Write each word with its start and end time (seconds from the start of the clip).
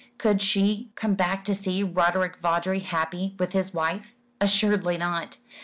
Could 0.17 0.41
she 0.41 0.89
come 0.95 1.13
back 1.13 1.43
to 1.45 1.53
see 1.53 1.83
Roderick 1.83 2.35
Vawdrey 2.35 2.79
happy 2.79 3.35
with 3.37 3.51
his 3.53 3.71
wife? 3.71 4.15
Assuredly 4.39 4.97
not. 4.97 5.37